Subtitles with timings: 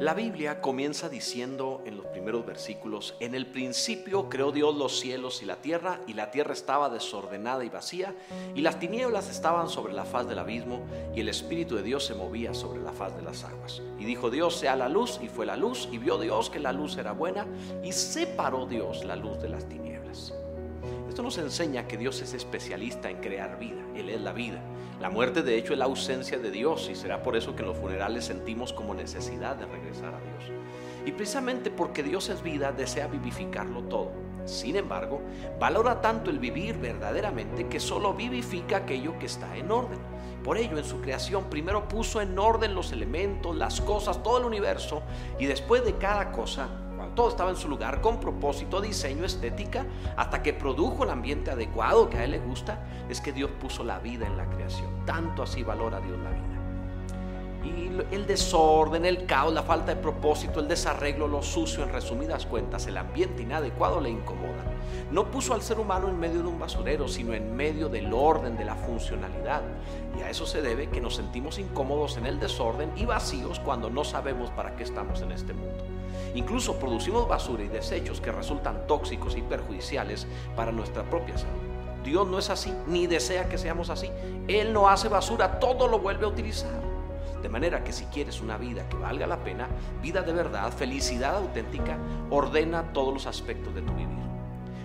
[0.00, 5.42] La Biblia comienza diciendo en los primeros versículos, en el principio creó Dios los cielos
[5.42, 8.14] y la tierra, y la tierra estaba desordenada y vacía,
[8.54, 10.86] y las tinieblas estaban sobre la faz del abismo,
[11.16, 13.82] y el Espíritu de Dios se movía sobre la faz de las aguas.
[13.98, 16.72] Y dijo Dios, sea la luz, y fue la luz, y vio Dios que la
[16.72, 17.44] luz era buena,
[17.82, 20.32] y separó Dios la luz de las tinieblas.
[21.08, 24.62] Esto nos enseña que Dios es especialista en crear vida, Él es la vida.
[25.00, 27.68] La muerte de hecho es la ausencia de Dios y será por eso que en
[27.68, 30.52] los funerales sentimos como necesidad de regresar a Dios.
[31.06, 34.10] Y precisamente porque Dios es vida, desea vivificarlo todo.
[34.44, 35.20] Sin embargo,
[35.60, 39.98] valora tanto el vivir verdaderamente que solo vivifica aquello que está en orden.
[40.42, 44.44] Por ello, en su creación, primero puso en orden los elementos, las cosas, todo el
[44.44, 45.02] universo,
[45.38, 46.68] y después de cada cosa
[47.14, 49.86] todo estaba en su lugar con propósito, diseño, estética,
[50.16, 53.84] hasta que produjo el ambiente adecuado que a él le gusta, es que Dios puso
[53.84, 55.04] la vida en la creación.
[55.06, 56.57] Tanto así valora Dios la vida.
[57.64, 62.46] Y el desorden, el caos, la falta de propósito, el desarreglo, lo sucio, en resumidas
[62.46, 64.64] cuentas, el ambiente inadecuado le incomoda.
[65.10, 68.56] No puso al ser humano en medio de un basurero, sino en medio del orden,
[68.56, 69.62] de la funcionalidad.
[70.18, 73.90] Y a eso se debe que nos sentimos incómodos en el desorden y vacíos cuando
[73.90, 75.84] no sabemos para qué estamos en este mundo.
[76.34, 81.78] Incluso producimos basura y desechos que resultan tóxicos y perjudiciales para nuestra propia salud.
[82.04, 84.10] Dios no es así, ni desea que seamos así.
[84.46, 86.87] Él no hace basura, todo lo vuelve a utilizar.
[87.42, 89.68] De manera que si quieres una vida que valga la pena,
[90.02, 91.96] vida de verdad, felicidad auténtica,
[92.30, 94.18] ordena todos los aspectos de tu vivir.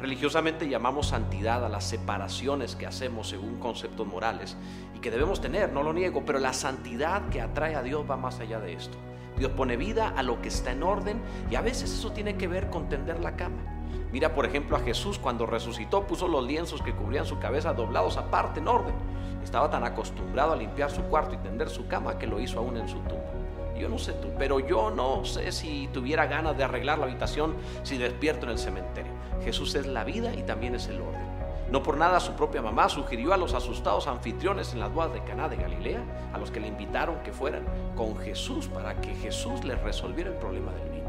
[0.00, 4.56] Religiosamente llamamos santidad a las separaciones que hacemos según conceptos morales
[4.94, 8.18] y que debemos tener, no lo niego, pero la santidad que atrae a Dios va
[8.18, 8.98] más allá de esto.
[9.38, 12.48] Dios pone vida a lo que está en orden y a veces eso tiene que
[12.48, 13.73] ver con tender la cama.
[14.14, 18.16] Mira, por ejemplo, a Jesús cuando resucitó puso los lienzos que cubrían su cabeza doblados
[18.16, 18.94] aparte en orden.
[19.42, 22.76] Estaba tan acostumbrado a limpiar su cuarto y tender su cama que lo hizo aún
[22.76, 23.32] en su tumba.
[23.76, 27.56] Yo no sé tú, pero yo no sé si tuviera ganas de arreglar la habitación
[27.82, 29.10] si despierto en el cementerio.
[29.42, 31.26] Jesús es la vida y también es el orden.
[31.72, 35.24] No por nada su propia mamá sugirió a los asustados anfitriones en las bodas de
[35.24, 37.64] Caná de Galilea, a los que le invitaron que fueran
[37.96, 41.04] con Jesús para que Jesús les resolviera el problema del vino.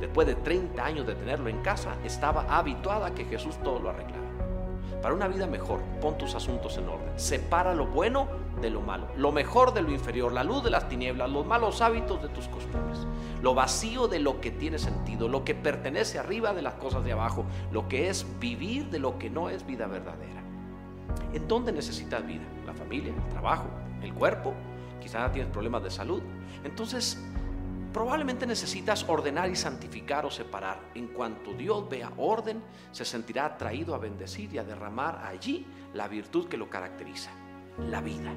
[0.00, 3.90] Después de 30 años de tenerlo en casa, estaba habituada a que Jesús todo lo
[3.90, 4.22] arreglara.
[5.02, 7.12] Para una vida mejor, pon tus asuntos en orden.
[7.16, 8.28] Separa lo bueno
[8.60, 11.80] de lo malo, lo mejor de lo inferior, la luz de las tinieblas, los malos
[11.80, 13.00] hábitos de tus costumbres,
[13.42, 17.12] lo vacío de lo que tiene sentido, lo que pertenece arriba de las cosas de
[17.12, 20.42] abajo, lo que es vivir de lo que no es vida verdadera.
[21.32, 22.44] ¿En dónde necesitas vida?
[22.64, 23.12] ¿La familia?
[23.12, 23.66] ¿El trabajo?
[24.02, 24.54] ¿El cuerpo?
[25.00, 26.22] Quizás tienes problemas de salud.
[26.62, 27.20] Entonces,
[27.92, 30.80] probablemente necesitas ordenar y santificar o separar.
[30.94, 36.08] En cuanto Dios vea orden, se sentirá atraído a bendecir y a derramar allí la
[36.08, 37.30] virtud que lo caracteriza,
[37.78, 38.32] la vida.